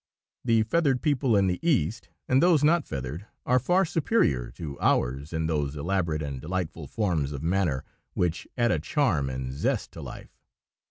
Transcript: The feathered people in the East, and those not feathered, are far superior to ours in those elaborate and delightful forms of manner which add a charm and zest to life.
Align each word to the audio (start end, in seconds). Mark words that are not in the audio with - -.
The 0.43 0.63
feathered 0.63 1.03
people 1.03 1.37
in 1.37 1.45
the 1.45 1.59
East, 1.61 2.09
and 2.27 2.41
those 2.41 2.63
not 2.63 2.87
feathered, 2.87 3.27
are 3.45 3.59
far 3.59 3.85
superior 3.85 4.49
to 4.53 4.79
ours 4.81 5.31
in 5.31 5.45
those 5.45 5.75
elaborate 5.75 6.23
and 6.23 6.41
delightful 6.41 6.87
forms 6.87 7.31
of 7.31 7.43
manner 7.43 7.83
which 8.15 8.47
add 8.57 8.71
a 8.71 8.79
charm 8.79 9.29
and 9.29 9.53
zest 9.53 9.91
to 9.91 10.01
life. 10.01 10.35